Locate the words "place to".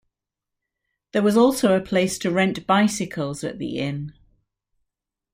1.79-2.31